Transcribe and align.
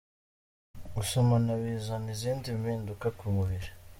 Gusomana 0.95 1.51
bizana 1.61 2.07
izindi 2.15 2.47
mpinduka 2.59 3.07
ku 3.17 3.25
mubiri. 3.35 3.69